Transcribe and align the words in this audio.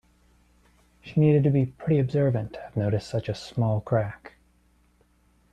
She 1.03 1.19
needed 1.19 1.43
to 1.43 1.51
be 1.51 1.67
pretty 1.67 1.99
observant 1.99 2.53
to 2.53 2.61
have 2.61 2.75
noticed 2.75 3.07
such 3.07 3.29
a 3.29 3.35
small 3.35 3.81
crack. 3.81 4.33